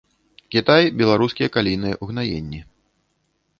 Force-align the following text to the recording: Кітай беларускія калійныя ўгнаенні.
Кітай 0.55 0.83
беларускія 1.01 1.51
калійныя 1.59 2.01
ўгнаенні. 2.07 2.65